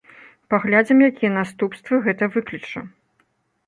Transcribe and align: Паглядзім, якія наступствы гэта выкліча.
Паглядзім, 0.53 1.05
якія 1.09 1.31
наступствы 1.39 2.03
гэта 2.09 2.33
выкліча. 2.37 2.79